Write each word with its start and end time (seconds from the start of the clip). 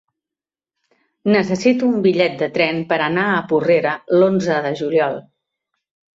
Necessito 1.35 1.89
un 1.97 2.01
bitllet 2.05 2.39
de 2.39 2.47
tren 2.57 2.81
per 2.93 2.99
anar 3.09 3.27
a 3.35 3.45
Porrera 3.53 3.93
l'onze 4.19 4.59
de 4.69 4.75
juliol. 4.83 5.23